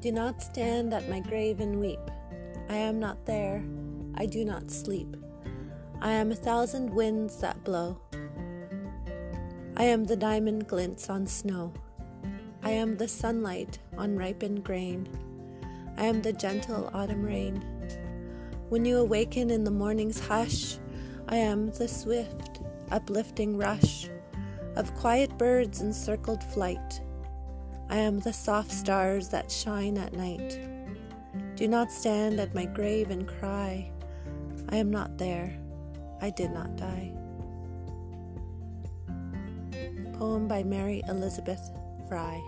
Do 0.00 0.10
not 0.12 0.40
stand 0.40 0.94
at 0.94 1.10
my 1.10 1.20
grave 1.20 1.60
and 1.60 1.78
weep. 1.78 2.00
I 2.70 2.76
am 2.76 2.98
not 2.98 3.26
there. 3.26 3.62
I 4.14 4.24
do 4.24 4.46
not 4.46 4.70
sleep. 4.70 5.14
I 6.00 6.12
am 6.12 6.32
a 6.32 6.34
thousand 6.36 6.88
winds 6.88 7.36
that 7.42 7.62
blow. 7.64 8.00
I 9.76 9.84
am 9.84 10.04
the 10.04 10.16
diamond 10.16 10.66
glints 10.66 11.10
on 11.10 11.26
snow. 11.26 11.74
I 12.62 12.70
am 12.70 12.96
the 12.96 13.08
sunlight 13.08 13.78
on 13.98 14.16
ripened 14.16 14.64
grain. 14.64 15.06
I 15.98 16.06
am 16.06 16.22
the 16.22 16.32
gentle 16.32 16.88
autumn 16.94 17.22
rain. 17.22 17.62
When 18.70 18.86
you 18.86 18.98
awaken 18.98 19.50
in 19.50 19.64
the 19.64 19.70
morning's 19.70 20.18
hush, 20.18 20.78
I 21.28 21.36
am 21.36 21.72
the 21.72 21.88
swift, 21.88 22.60
uplifting 22.90 23.58
rush 23.58 24.08
of 24.76 24.94
quiet 24.94 25.36
birds 25.36 25.82
in 25.82 25.92
circled 25.92 26.42
flight. 26.42 27.02
I 27.90 27.96
am 27.96 28.20
the 28.20 28.32
soft 28.32 28.70
stars 28.70 29.30
that 29.30 29.50
shine 29.50 29.98
at 29.98 30.12
night. 30.12 30.60
Do 31.56 31.66
not 31.66 31.90
stand 31.90 32.38
at 32.38 32.54
my 32.54 32.64
grave 32.64 33.10
and 33.10 33.26
cry. 33.26 33.90
I 34.68 34.76
am 34.76 34.92
not 34.92 35.18
there. 35.18 35.58
I 36.22 36.30
did 36.30 36.52
not 36.52 36.76
die. 36.76 37.12
Poem 40.12 40.46
by 40.46 40.62
Mary 40.62 41.02
Elizabeth 41.08 41.72
Frye. 42.08 42.40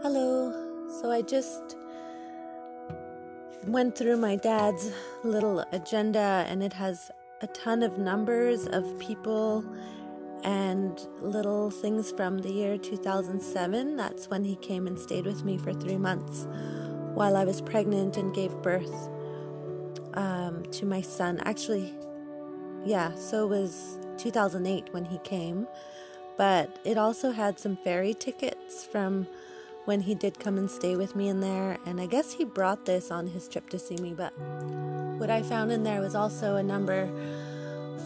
Hello. 0.00 0.52
So 1.00 1.10
I 1.10 1.22
just 1.22 1.76
went 3.66 3.96
through 3.96 4.16
my 4.16 4.36
dad's 4.36 4.92
little 5.22 5.64
agenda, 5.72 6.44
and 6.48 6.62
it 6.62 6.72
has 6.72 7.10
a 7.40 7.46
ton 7.48 7.82
of 7.82 7.98
numbers 7.98 8.66
of 8.66 8.98
people 8.98 9.64
and 10.44 11.06
little 11.20 11.70
things 11.70 12.10
from 12.12 12.38
the 12.38 12.50
year 12.50 12.76
2007. 12.76 13.96
That's 13.96 14.28
when 14.28 14.44
he 14.44 14.56
came 14.56 14.86
and 14.86 14.98
stayed 14.98 15.26
with 15.26 15.44
me 15.44 15.56
for 15.58 15.72
three 15.72 15.96
months 15.96 16.46
while 17.14 17.36
I 17.36 17.44
was 17.44 17.60
pregnant 17.60 18.16
and 18.16 18.34
gave 18.34 18.50
birth 18.62 19.08
um, 20.14 20.64
to 20.72 20.86
my 20.86 21.00
son. 21.00 21.40
Actually, 21.44 21.94
yeah, 22.84 23.14
so 23.14 23.44
it 23.44 23.50
was 23.50 23.98
2008 24.18 24.92
when 24.92 25.04
he 25.04 25.18
came, 25.18 25.68
but 26.36 26.78
it 26.84 26.98
also 26.98 27.30
had 27.30 27.58
some 27.58 27.76
ferry 27.76 28.14
tickets 28.14 28.84
from 28.84 29.26
when 29.84 30.00
he 30.00 30.14
did 30.14 30.38
come 30.38 30.58
and 30.58 30.70
stay 30.70 30.96
with 30.96 31.16
me 31.16 31.28
in 31.28 31.40
there. 31.40 31.78
And 31.86 32.00
I 32.00 32.06
guess 32.06 32.32
he 32.32 32.44
brought 32.44 32.84
this 32.84 33.10
on 33.10 33.26
his 33.26 33.48
trip 33.48 33.68
to 33.70 33.78
see 33.78 33.96
me, 33.96 34.14
but 34.14 34.32
what 35.18 35.30
I 35.30 35.42
found 35.42 35.72
in 35.72 35.82
there 35.82 36.00
was 36.00 36.14
also 36.14 36.56
a 36.56 36.62
number 36.62 37.06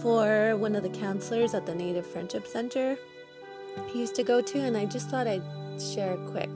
for 0.03 0.57
one 0.57 0.75
of 0.75 0.83
the 0.83 0.91
counselors 0.91 1.55
at 1.55 1.67
the 1.67 1.75
Native 1.75 2.07
Friendship 2.07 2.47
Center 2.47 2.97
he 3.87 4.01
used 4.01 4.15
to 4.17 4.23
go 4.23 4.41
to, 4.41 4.59
and 4.59 4.77
I 4.77 4.87
just 4.87 5.09
thought 5.09 5.27
I'd 5.27 5.43
share 5.81 6.15
a 6.15 6.31
quick 6.31 6.51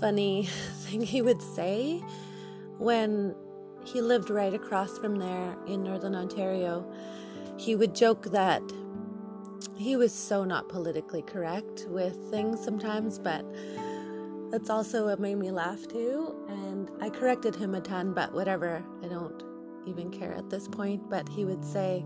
funny 0.00 0.46
thing 0.82 1.02
he 1.02 1.22
would 1.22 1.42
say 1.42 2.02
when 2.78 3.34
he 3.84 4.00
lived 4.00 4.30
right 4.30 4.54
across 4.54 4.98
from 4.98 5.16
there 5.16 5.56
in 5.66 5.82
Northern 5.82 6.14
Ontario. 6.14 6.84
He 7.56 7.76
would 7.76 7.94
joke 7.94 8.30
that 8.30 8.62
he 9.80 9.96
was 9.96 10.12
so 10.12 10.44
not 10.44 10.68
politically 10.68 11.22
correct 11.22 11.86
with 11.88 12.14
things 12.30 12.62
sometimes, 12.62 13.18
but 13.18 13.44
that's 14.50 14.68
also 14.68 15.06
what 15.06 15.18
made 15.18 15.36
me 15.36 15.50
laugh 15.50 15.88
too. 15.88 16.34
And 16.48 16.90
I 17.00 17.08
corrected 17.08 17.54
him 17.54 17.74
a 17.74 17.80
ton, 17.80 18.12
but 18.12 18.34
whatever, 18.34 18.84
I 19.02 19.08
don't 19.08 19.42
even 19.86 20.10
care 20.10 20.34
at 20.34 20.50
this 20.50 20.68
point. 20.68 21.08
But 21.08 21.28
he 21.30 21.46
would 21.46 21.64
say, 21.64 22.04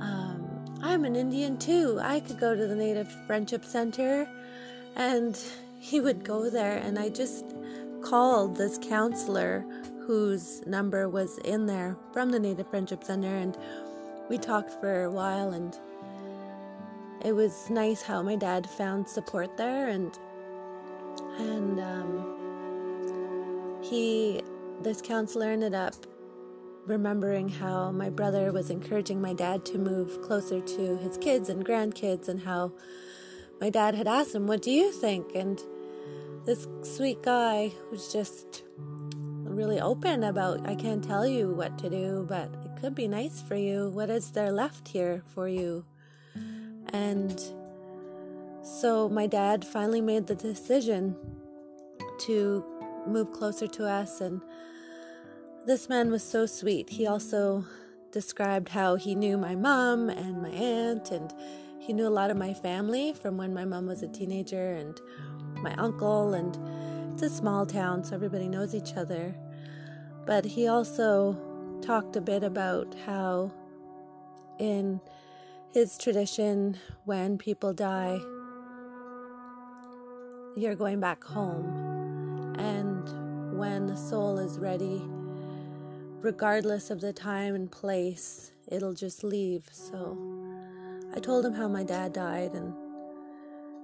um, 0.00 0.44
I'm 0.82 1.06
an 1.06 1.16
Indian 1.16 1.56
too. 1.56 1.98
I 2.02 2.20
could 2.20 2.38
go 2.38 2.54
to 2.54 2.66
the 2.66 2.76
Native 2.76 3.10
Friendship 3.26 3.64
Center. 3.64 4.28
And 4.96 5.40
he 5.78 6.00
would 6.00 6.24
go 6.24 6.50
there, 6.50 6.76
and 6.76 6.98
I 6.98 7.08
just 7.08 7.54
called 8.02 8.56
this 8.56 8.76
counselor 8.76 9.64
whose 10.06 10.66
number 10.66 11.08
was 11.08 11.38
in 11.38 11.64
there 11.66 11.96
from 12.12 12.30
the 12.30 12.40
Native 12.40 12.68
Friendship 12.68 13.02
Center, 13.04 13.34
and 13.34 13.56
we 14.30 14.38
talked 14.38 14.70
for 14.80 15.04
a 15.04 15.10
while. 15.10 15.50
And 15.50 15.76
it 17.22 17.32
was 17.32 17.68
nice 17.68 18.00
how 18.00 18.22
my 18.22 18.36
dad 18.36 18.70
found 18.70 19.06
support 19.06 19.58
there, 19.58 19.88
and 19.88 20.18
and 21.38 21.78
um, 21.80 23.78
he, 23.82 24.40
this 24.80 25.02
counselor, 25.02 25.48
ended 25.48 25.74
up 25.74 25.94
remembering 26.86 27.48
how 27.48 27.90
my 27.90 28.08
brother 28.08 28.52
was 28.52 28.70
encouraging 28.70 29.20
my 29.20 29.34
dad 29.34 29.66
to 29.66 29.78
move 29.78 30.22
closer 30.22 30.60
to 30.60 30.96
his 30.96 31.18
kids 31.18 31.50
and 31.50 31.66
grandkids, 31.66 32.28
and 32.28 32.40
how 32.40 32.72
my 33.60 33.68
dad 33.68 33.94
had 33.94 34.08
asked 34.08 34.34
him, 34.34 34.46
What 34.46 34.62
do 34.62 34.70
you 34.70 34.90
think? 34.92 35.34
And 35.34 35.60
this 36.46 36.66
sweet 36.82 37.22
guy 37.22 37.72
was 37.90 38.10
just 38.10 38.62
really 39.60 39.80
open 39.80 40.24
about, 40.24 40.66
I 40.66 40.74
can't 40.74 41.04
tell 41.04 41.26
you 41.26 41.52
what 41.52 41.76
to 41.80 41.90
do, 41.90 42.24
but 42.26 42.48
it 42.64 42.80
could 42.80 42.94
be 42.94 43.06
nice 43.06 43.42
for 43.42 43.56
you. 43.56 43.90
What 43.90 44.08
is 44.08 44.30
there 44.30 44.50
left 44.50 44.88
here 44.88 45.22
for 45.34 45.48
you? 45.48 45.84
And 46.94 47.38
so 48.62 49.10
my 49.10 49.26
dad 49.26 49.66
finally 49.66 50.00
made 50.00 50.26
the 50.26 50.34
decision 50.34 51.14
to 52.20 52.64
move 53.06 53.32
closer 53.32 53.66
to 53.66 53.86
us, 53.86 54.22
and 54.22 54.40
this 55.66 55.90
man 55.90 56.10
was 56.10 56.22
so 56.22 56.46
sweet. 56.46 56.88
He 56.88 57.06
also 57.06 57.66
described 58.12 58.70
how 58.70 58.96
he 58.96 59.14
knew 59.14 59.36
my 59.36 59.54
mom 59.54 60.08
and 60.08 60.40
my 60.40 60.48
aunt, 60.48 61.10
and 61.10 61.34
he 61.78 61.92
knew 61.92 62.06
a 62.06 62.16
lot 62.20 62.30
of 62.30 62.38
my 62.38 62.54
family 62.54 63.12
from 63.12 63.36
when 63.36 63.52
my 63.52 63.66
mom 63.66 63.86
was 63.86 64.02
a 64.02 64.08
teenager, 64.08 64.72
and 64.72 64.98
my 65.62 65.74
uncle, 65.74 66.32
and 66.32 66.58
it's 67.12 67.22
a 67.22 67.28
small 67.28 67.66
town, 67.66 68.04
so 68.04 68.14
everybody 68.14 68.48
knows 68.48 68.74
each 68.74 68.94
other. 68.96 69.34
But 70.26 70.44
he 70.44 70.68
also 70.68 71.36
talked 71.82 72.16
a 72.16 72.20
bit 72.20 72.42
about 72.44 72.94
how 73.06 73.52
in 74.58 75.00
his 75.72 75.96
tradition, 75.96 76.76
when 77.04 77.38
people 77.38 77.72
die, 77.72 78.18
you're 80.56 80.74
going 80.74 81.00
back 81.00 81.24
home. 81.24 82.54
And 82.58 83.56
when 83.58 83.86
the 83.86 83.96
soul 83.96 84.38
is 84.38 84.58
ready, 84.58 85.02
regardless 86.20 86.90
of 86.90 87.00
the 87.00 87.12
time 87.12 87.54
and 87.54 87.70
place, 87.70 88.52
it'll 88.68 88.92
just 88.92 89.24
leave. 89.24 89.64
So 89.70 90.18
I 91.14 91.20
told 91.20 91.44
him 91.44 91.54
how 91.54 91.68
my 91.68 91.82
dad 91.84 92.12
died. 92.12 92.52
And, 92.52 92.74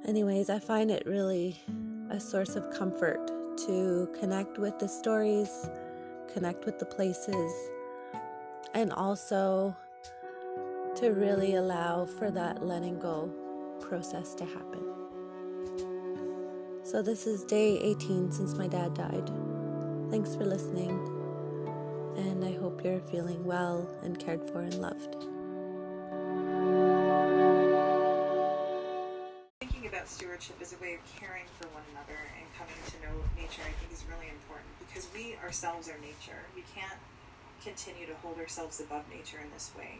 anyways, 0.07 0.51
I 0.51 0.59
find 0.59 0.91
it 0.91 1.07
really 1.07 1.61
a 2.11 2.21
source 2.21 2.57
of 2.57 2.71
comfort 2.77 3.31
to 3.67 4.09
connect 4.21 4.59
with 4.59 4.79
the 4.79 4.89
stories, 4.89 5.71
connect 6.33 6.65
with 6.65 6.79
the 6.79 6.87
places, 6.87 7.53
and 8.75 8.93
also 8.93 9.77
to 10.97 11.11
really 11.11 11.55
allow 11.55 12.07
for 12.07 12.31
that 12.31 12.65
letting 12.65 12.99
go 12.99 13.31
process 13.81 14.35
to 14.35 14.45
happen. 14.45 14.83
So, 16.83 17.03
this 17.03 17.27
is 17.27 17.45
day 17.45 17.79
18 17.81 18.31
since 18.33 18.55
my 18.55 18.69
dad 18.69 18.95
died. 18.95 19.31
Thanks 20.11 20.35
for 20.35 20.45
listening, 20.45 20.91
and 22.17 22.45
I 22.45 22.53
hope 22.53 22.85
you're 22.85 23.01
feeling 23.01 23.45
well 23.45 23.89
and 24.03 24.19
cared 24.19 24.49
for 24.49 24.61
and 24.61 24.75
loved. 24.75 25.36
Ourselves 35.43 35.89
are 35.89 35.99
nature. 35.99 36.47
We 36.55 36.65
can't 36.75 37.01
continue 37.63 38.07
to 38.07 38.15
hold 38.23 38.39
ourselves 38.39 38.81
above 38.81 39.09
nature 39.11 39.39
in 39.43 39.51
this 39.53 39.71
way. 39.77 39.99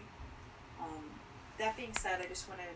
Um, 0.81 1.21
that 1.59 1.77
being 1.77 1.95
said, 1.95 2.21
I 2.21 2.27
just 2.27 2.49
want 2.49 2.61
to 2.61 2.69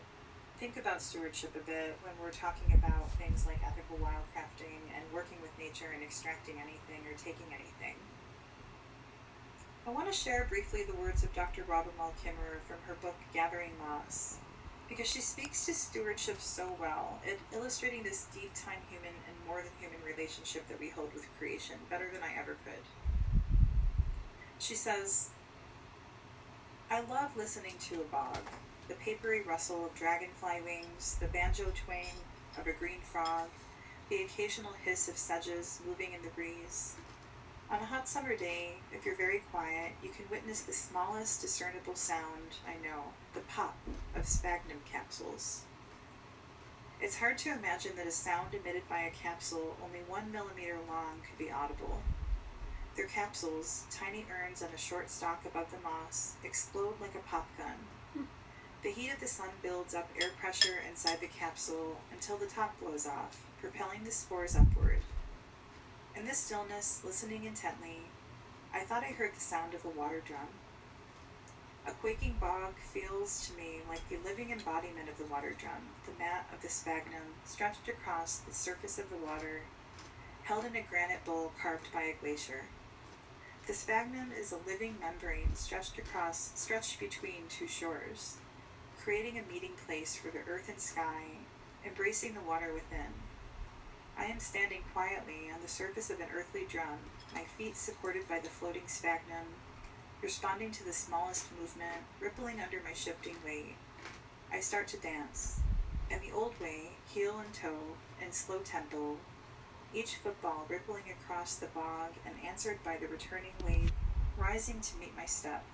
think 0.58 0.76
about 0.76 1.00
stewardship 1.00 1.56
a 1.56 1.64
bit 1.64 1.96
when 2.02 2.12
we're 2.20 2.32
talking 2.32 2.74
about 2.74 3.10
things 3.12 3.46
like 3.46 3.60
ethical 3.64 3.96
wildcrafting 3.96 4.92
and 4.94 5.04
working 5.12 5.38
with 5.40 5.50
nature 5.58 5.88
and 5.92 6.02
extracting 6.02 6.56
anything 6.56 7.06
or 7.08 7.16
taking 7.16 7.48
anything. 7.48 7.96
I 9.86 9.90
want 9.90 10.12
to 10.12 10.16
share 10.16 10.46
briefly 10.48 10.84
the 10.84 10.94
words 10.94 11.24
of 11.24 11.34
Dr. 11.34 11.64
Robin 11.64 11.92
Wall 11.98 12.12
Kimmerer 12.22 12.60
from 12.68 12.76
her 12.86 12.94
book 13.00 13.16
Gathering 13.32 13.72
Moss, 13.80 14.36
because 14.90 15.06
she 15.06 15.20
speaks 15.20 15.64
to 15.64 15.72
stewardship 15.72 16.40
so 16.40 16.76
well, 16.80 17.20
illustrating 17.54 18.02
this 18.02 18.26
deep 18.34 18.52
time 18.54 18.80
human 18.90 19.14
and 19.28 19.46
more 19.46 19.62
than 19.62 19.70
human 19.78 20.00
relationship 20.04 20.66
that 20.68 20.80
we 20.80 20.90
hold 20.90 21.14
with 21.14 21.24
creation 21.38 21.76
better 21.88 22.10
than 22.12 22.22
I 22.22 22.38
ever 22.38 22.56
could. 22.64 22.82
She 24.58 24.74
says, 24.74 25.30
I 26.90 27.00
love 27.02 27.36
listening 27.36 27.74
to 27.88 28.00
a 28.00 28.04
bog 28.04 28.38
the 28.88 28.96
papery 28.96 29.40
rustle 29.42 29.86
of 29.86 29.94
dragonfly 29.94 30.60
wings, 30.64 31.16
the 31.20 31.28
banjo 31.28 31.72
twang 31.86 32.12
of 32.58 32.66
a 32.66 32.72
green 32.72 33.00
frog, 33.00 33.46
the 34.08 34.24
occasional 34.24 34.72
hiss 34.84 35.08
of 35.08 35.16
sedges 35.16 35.80
moving 35.86 36.12
in 36.12 36.20
the 36.22 36.28
breeze. 36.30 36.96
On 37.72 37.78
a 37.78 37.84
hot 37.84 38.08
summer 38.08 38.34
day, 38.34 38.78
if 38.92 39.06
you're 39.06 39.14
very 39.14 39.44
quiet, 39.52 39.92
you 40.02 40.08
can 40.08 40.24
witness 40.28 40.62
the 40.62 40.72
smallest 40.72 41.40
discernible 41.40 41.94
sound 41.94 42.56
I 42.66 42.72
know 42.84 43.12
the 43.32 43.46
pop 43.46 43.76
of 44.16 44.26
sphagnum 44.26 44.78
capsules. 44.90 45.62
It's 47.00 47.18
hard 47.18 47.38
to 47.38 47.52
imagine 47.52 47.92
that 47.94 48.08
a 48.08 48.10
sound 48.10 48.54
emitted 48.54 48.88
by 48.88 49.02
a 49.02 49.10
capsule 49.10 49.76
only 49.84 50.00
one 50.08 50.32
millimeter 50.32 50.78
long 50.88 51.20
could 51.24 51.38
be 51.38 51.52
audible. 51.52 52.02
Their 52.96 53.06
capsules, 53.06 53.84
tiny 53.88 54.26
urns 54.28 54.62
on 54.62 54.70
a 54.74 54.78
short 54.78 55.08
stalk 55.08 55.44
above 55.46 55.70
the 55.70 55.78
moss, 55.78 56.34
explode 56.42 56.94
like 57.00 57.14
a 57.14 57.28
pop 57.30 57.46
gun. 57.56 58.26
The 58.82 58.90
heat 58.90 59.12
of 59.12 59.20
the 59.20 59.28
sun 59.28 59.50
builds 59.62 59.94
up 59.94 60.10
air 60.20 60.30
pressure 60.40 60.80
inside 60.88 61.20
the 61.20 61.28
capsule 61.28 62.00
until 62.10 62.36
the 62.36 62.46
top 62.46 62.80
blows 62.80 63.06
off, 63.06 63.46
propelling 63.60 64.02
the 64.02 64.10
spores 64.10 64.56
upward. 64.56 65.02
In 66.16 66.26
the 66.26 66.34
stillness, 66.34 67.02
listening 67.04 67.44
intently, 67.44 68.02
I 68.74 68.80
thought 68.80 69.04
I 69.04 69.12
heard 69.12 69.34
the 69.34 69.40
sound 69.40 69.74
of 69.74 69.84
a 69.84 69.88
water 69.88 70.20
drum. 70.20 70.48
A 71.86 71.92
quaking 71.92 72.36
bog 72.40 72.74
feels 72.92 73.46
to 73.46 73.56
me 73.56 73.80
like 73.88 74.06
the 74.08 74.18
living 74.18 74.50
embodiment 74.50 75.08
of 75.08 75.18
the 75.18 75.32
water 75.32 75.54
drum, 75.58 75.88
the 76.04 76.18
mat 76.18 76.46
of 76.52 76.62
the 76.62 76.68
sphagnum 76.68 77.34
stretched 77.44 77.88
across 77.88 78.38
the 78.38 78.52
surface 78.52 78.98
of 78.98 79.08
the 79.08 79.16
water, 79.16 79.62
held 80.42 80.64
in 80.64 80.76
a 80.76 80.82
granite 80.82 81.24
bowl 81.24 81.52
carved 81.62 81.92
by 81.92 82.02
a 82.02 82.14
glacier. 82.20 82.64
The 83.66 83.72
sphagnum 83.72 84.32
is 84.32 84.52
a 84.52 84.68
living 84.68 84.96
membrane 85.00 85.54
stretched 85.54 85.96
across, 85.96 86.50
stretched 86.56 86.98
between 86.98 87.46
two 87.48 87.68
shores, 87.68 88.36
creating 89.02 89.38
a 89.38 89.52
meeting 89.52 89.72
place 89.86 90.16
for 90.16 90.30
the 90.30 90.40
earth 90.50 90.68
and 90.68 90.80
sky, 90.80 91.38
embracing 91.86 92.34
the 92.34 92.40
water 92.40 92.74
within. 92.74 93.14
I 94.20 94.24
am 94.24 94.38
standing 94.38 94.82
quietly 94.92 95.50
on 95.52 95.62
the 95.62 95.68
surface 95.68 96.10
of 96.10 96.20
an 96.20 96.26
earthly 96.36 96.66
drum, 96.68 96.98
my 97.34 97.44
feet 97.56 97.74
supported 97.74 98.28
by 98.28 98.38
the 98.38 98.50
floating 98.50 98.86
sphagnum, 98.86 99.46
responding 100.20 100.72
to 100.72 100.84
the 100.84 100.92
smallest 100.92 101.46
movement, 101.58 102.04
rippling 102.20 102.60
under 102.60 102.82
my 102.84 102.92
shifting 102.92 103.36
weight. 103.42 103.76
I 104.52 104.60
start 104.60 104.88
to 104.88 104.98
dance. 104.98 105.60
In 106.10 106.20
the 106.20 106.36
old 106.36 106.52
way, 106.60 106.90
heel 107.08 107.38
and 107.38 107.54
toe, 107.54 107.96
in 108.22 108.30
slow 108.32 108.58
tempo, 108.58 109.16
each 109.94 110.16
football 110.16 110.66
rippling 110.68 111.04
across 111.10 111.54
the 111.54 111.68
bog 111.68 112.10
and 112.26 112.34
answered 112.46 112.84
by 112.84 112.98
the 112.98 113.08
returning 113.08 113.54
wave, 113.66 113.90
rising 114.36 114.82
to 114.82 114.98
meet 114.98 115.16
my 115.16 115.24
step. 115.24 115.64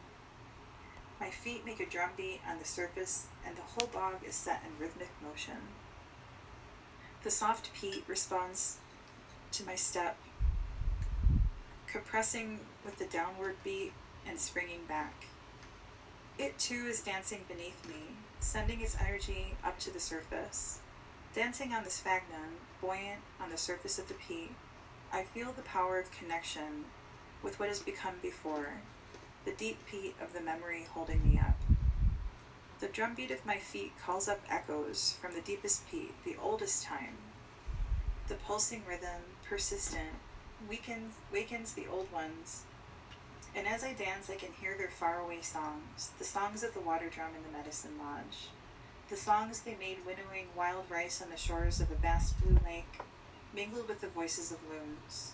My 1.19 1.31
feet 1.31 1.66
make 1.66 1.81
a 1.81 1.87
drumbeat 1.87 2.43
on 2.48 2.60
the 2.60 2.64
surface, 2.64 3.26
and 3.44 3.56
the 3.56 3.62
whole 3.62 3.88
bog 3.88 4.20
is 4.25 4.37
set 4.37 4.62
in 4.64 4.81
rhythmic 4.81 5.10
motion. 5.20 5.56
The 7.23 7.31
soft 7.31 7.73
peat 7.75 8.05
responds 8.07 8.79
to 9.53 9.65
my 9.67 9.75
step, 9.75 10.17
compressing 11.87 12.61
with 12.85 12.99
the 12.99 13.07
downward 13.07 13.57
beat 13.65 13.93
and 14.29 14.39
springing 14.39 14.85
back. 14.87 15.27
It 16.39 16.59
too 16.59 16.87
is 16.87 17.01
dancing 17.01 17.45
beneath 17.49 17.89
me, 17.89 18.17
sending 18.41 18.81
its 18.81 18.97
energy 19.01 19.55
up 19.65 19.79
to 19.81 19.91
the 19.91 20.01
surface. 20.01 20.81
Dancing 21.35 21.73
on 21.73 21.85
the 21.85 21.91
sphagnum, 21.91 22.57
buoyant 22.81 23.21
on 23.41 23.51
the 23.51 23.57
surface 23.57 23.99
of 23.99 24.09
the 24.09 24.15
peat, 24.15 24.53
I 25.13 25.23
feel 25.23 25.53
the 25.53 25.63
power 25.63 25.99
of 25.99 26.11
connection 26.11 26.85
with 27.43 27.59
what 27.61 27.69
has 27.69 27.79
become 27.81 28.15
before, 28.21 28.75
the 29.45 29.53
deep 29.53 29.79
peat 29.87 30.15
of 30.21 30.33
the 30.33 30.41
memory 30.41 30.87
holding 30.93 31.23
me 31.23 31.39
up. 31.39 31.45
The 32.78 32.88
drumbeat 32.88 33.31
of 33.31 33.46
my 33.46 33.56
feet 33.56 33.93
calls 33.99 34.28
up 34.28 34.40
echoes 34.50 35.17
from 35.19 35.32
the 35.32 35.40
deepest 35.40 35.88
peat, 35.90 36.12
the 36.25 36.37
oldest 36.43 36.82
time. 36.82 37.17
The 38.28 38.34
pulsing 38.34 38.82
rhythm, 38.87 39.23
persistent, 39.49 40.12
weakens, 40.69 41.14
wakens 41.32 41.73
the 41.73 41.87
old 41.87 42.12
ones. 42.12 42.64
And 43.55 43.67
as 43.67 43.82
I 43.82 43.94
dance, 43.94 44.28
I 44.28 44.37
can 44.37 44.52
hear 44.52 44.76
their 44.76 44.90
faraway 44.90 45.40
songs, 45.40 46.11
the 46.19 46.25
songs 46.25 46.62
of 46.62 46.75
the 46.75 46.81
water 46.81 47.08
drum 47.08 47.31
in 47.34 47.43
the 47.50 47.56
medicine 47.56 47.99
lodge, 47.99 48.50
the 49.08 49.17
songs 49.17 49.61
they 49.61 49.76
made 49.76 50.05
winnowing 50.05 50.49
wild 50.55 50.90
rice 50.90 51.22
on 51.22 51.31
the 51.31 51.37
shores 51.38 51.81
of 51.81 51.90
a 51.90 51.94
vast 51.94 52.38
blue 52.43 52.58
lake, 52.67 53.00
mingled 53.55 53.88
with 53.88 54.02
the 54.02 54.08
voices 54.08 54.52
of 54.52 54.58
loons. 54.69 55.32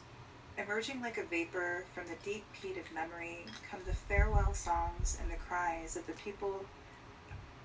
Emerging 0.56 1.00
like 1.00 1.18
a 1.18 1.24
vapor 1.24 1.86
from 1.92 2.06
the 2.06 2.22
deep 2.22 2.44
peat 2.52 2.76
of 2.76 2.92
memory 2.92 3.46
come 3.68 3.80
the 3.84 3.94
farewell 3.94 4.54
songs 4.54 5.18
and 5.20 5.28
the 5.28 5.42
cries 5.48 5.96
of 5.96 6.06
the 6.06 6.12
people 6.12 6.64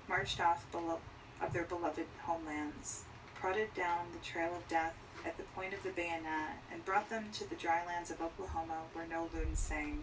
marched 0.08 0.40
off 0.40 0.66
belo- 0.72 1.00
of 1.40 1.52
their 1.52 1.64
beloved 1.64 2.06
homelands, 2.22 3.04
prodded 3.34 3.72
down 3.74 4.06
the 4.12 4.24
trail 4.24 4.54
of 4.56 4.66
death 4.68 4.94
at 5.24 5.36
the 5.36 5.42
point 5.42 5.74
of 5.74 5.82
the 5.82 5.90
bayonet, 5.90 6.56
and 6.72 6.84
brought 6.84 7.10
them 7.10 7.26
to 7.32 7.48
the 7.48 7.56
dry 7.56 7.84
lands 7.86 8.10
of 8.10 8.20
Oklahoma 8.20 8.82
where 8.92 9.06
no 9.06 9.28
loons 9.34 9.58
sang. 9.58 10.02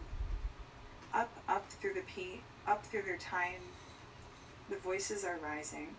Up, 1.13 1.30
up 1.48 1.69
through 1.69 1.94
the 1.94 2.02
peat, 2.02 2.42
up 2.68 2.86
through 2.86 3.04
their 3.04 3.18
time, 3.18 3.62
the 4.69 4.78
voices 4.78 5.24
are 5.24 5.38
rising. 5.42 5.96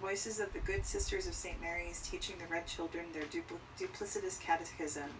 Voices 0.00 0.40
of 0.40 0.52
the 0.52 0.58
good 0.60 0.84
sisters 0.86 1.26
of 1.26 1.34
St. 1.34 1.60
Mary's 1.60 2.06
teaching 2.08 2.36
the 2.38 2.46
red 2.46 2.66
children 2.66 3.06
their 3.12 3.24
dupl- 3.24 3.58
duplicitous 3.78 4.40
catechism. 4.40 5.10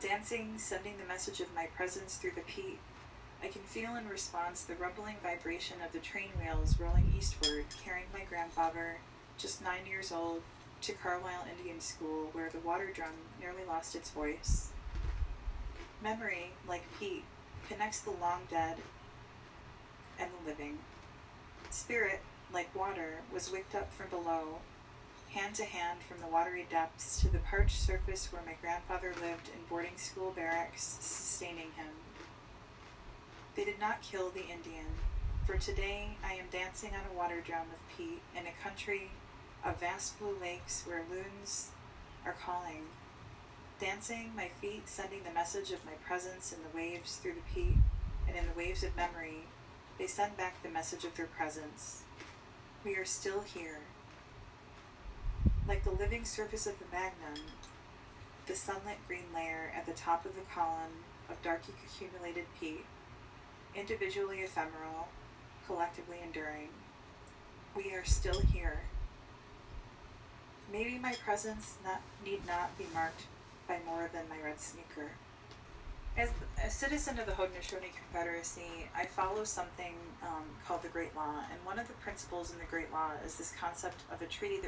Dancing, 0.00 0.54
sending 0.58 0.96
the 0.96 1.04
message 1.04 1.40
of 1.40 1.54
my 1.54 1.66
presence 1.66 2.16
through 2.16 2.32
the 2.34 2.40
peat, 2.42 2.78
I 3.42 3.46
can 3.48 3.62
feel 3.62 3.94
in 3.96 4.08
response 4.08 4.62
the 4.62 4.74
rumbling 4.74 5.16
vibration 5.22 5.76
of 5.84 5.92
the 5.92 6.00
train 6.00 6.30
wheels 6.40 6.78
rolling 6.78 7.12
eastward, 7.16 7.66
carrying 7.84 8.06
my 8.12 8.24
grandfather, 8.28 8.96
just 9.36 9.62
nine 9.62 9.86
years 9.86 10.10
old, 10.10 10.42
to 10.82 10.92
Carlisle 10.92 11.46
Indian 11.56 11.80
School, 11.80 12.30
where 12.32 12.50
the 12.50 12.58
water 12.58 12.90
drum 12.92 13.12
nearly 13.40 13.64
lost 13.66 13.94
its 13.94 14.10
voice. 14.10 14.70
Memory, 16.02 16.52
like 16.68 16.82
peat, 16.98 17.24
connects 17.68 18.00
the 18.00 18.10
long 18.10 18.42
dead 18.50 18.78
and 20.18 20.30
the 20.30 20.50
living. 20.50 20.78
Spirit, 21.70 22.20
like 22.52 22.74
water, 22.74 23.18
was 23.32 23.52
wicked 23.52 23.76
up 23.76 23.92
from 23.92 24.08
below, 24.08 24.58
hand 25.30 25.54
to 25.56 25.64
hand 25.64 26.00
from 26.08 26.20
the 26.20 26.26
watery 26.26 26.66
depths 26.70 27.20
to 27.20 27.28
the 27.28 27.38
parched 27.38 27.80
surface 27.80 28.32
where 28.32 28.42
my 28.46 28.54
grandfather 28.60 29.12
lived 29.20 29.48
in 29.48 29.64
boarding 29.68 29.96
school 29.96 30.32
barracks, 30.34 30.98
sustaining 31.00 31.72
him. 31.76 32.07
They 33.58 33.64
did 33.64 33.80
not 33.80 34.02
kill 34.02 34.30
the 34.30 34.46
Indian, 34.46 34.86
for 35.44 35.56
today 35.56 36.10
I 36.24 36.34
am 36.34 36.44
dancing 36.52 36.92
on 36.94 37.00
a 37.10 37.18
water 37.18 37.40
drum 37.44 37.66
of 37.72 37.96
peat 37.96 38.22
in 38.36 38.46
a 38.46 38.62
country 38.62 39.10
of 39.64 39.80
vast 39.80 40.16
blue 40.20 40.36
lakes 40.40 40.84
where 40.86 41.02
loons 41.10 41.70
are 42.24 42.36
calling. 42.40 42.84
Dancing, 43.80 44.30
my 44.36 44.46
feet 44.60 44.88
sending 44.88 45.24
the 45.24 45.34
message 45.34 45.72
of 45.72 45.84
my 45.84 45.94
presence 46.06 46.52
in 46.52 46.60
the 46.62 46.76
waves 46.76 47.16
through 47.16 47.34
the 47.34 47.52
peat, 47.52 47.74
and 48.28 48.36
in 48.36 48.46
the 48.46 48.56
waves 48.56 48.84
of 48.84 48.94
memory, 48.94 49.38
they 49.98 50.06
send 50.06 50.36
back 50.36 50.62
the 50.62 50.68
message 50.68 51.04
of 51.04 51.16
their 51.16 51.26
presence. 51.26 52.04
We 52.84 52.94
are 52.94 53.04
still 53.04 53.40
here. 53.40 53.80
Like 55.66 55.82
the 55.82 55.90
living 55.90 56.24
surface 56.24 56.68
of 56.68 56.78
the 56.78 56.84
sphagnum, 56.84 57.42
the 58.46 58.54
sunlit 58.54 58.98
green 59.08 59.26
layer 59.34 59.72
at 59.76 59.84
the 59.84 59.94
top 59.94 60.24
of 60.24 60.36
the 60.36 60.42
column 60.42 61.02
of 61.28 61.42
darkly 61.42 61.74
accumulated 61.84 62.44
peat, 62.60 62.84
individually 63.78 64.40
ephemeral, 64.40 65.08
collectively 65.66 66.16
enduring. 66.22 66.68
We 67.76 67.92
are 67.94 68.04
still 68.04 68.40
here. 68.40 68.80
Maybe 70.72 70.98
my 70.98 71.14
presence 71.24 71.76
not, 71.84 72.00
need 72.24 72.46
not 72.46 72.76
be 72.76 72.86
marked 72.92 73.22
by 73.66 73.78
more 73.86 74.10
than 74.12 74.28
my 74.28 74.44
red 74.44 74.60
sneaker. 74.60 75.10
As 76.16 76.30
a 76.64 76.68
citizen 76.68 77.20
of 77.20 77.26
the 77.26 77.32
Haudenosaunee 77.32 77.94
Confederacy, 77.94 78.90
I 78.96 79.06
follow 79.06 79.44
something 79.44 79.94
um, 80.22 80.42
called 80.66 80.82
the 80.82 80.88
Great 80.88 81.14
Law, 81.14 81.44
and 81.52 81.64
one 81.64 81.78
of 81.78 81.86
the 81.86 81.94
principles 81.94 82.50
in 82.50 82.58
the 82.58 82.64
Great 82.64 82.92
Law 82.92 83.12
is 83.24 83.36
this 83.36 83.52
concept 83.60 84.02
of 84.12 84.20
a 84.20 84.26
treaty 84.26 84.58
that 84.60 84.66